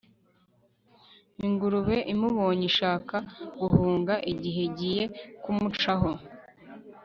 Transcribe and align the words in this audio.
ingurube 1.45 1.97
imubonye 2.13 2.65
ishaka 2.71 3.15
guhunga, 3.59 4.13
igihe 4.33 4.59
igiye 4.69 5.03
kumucaho 5.43 6.11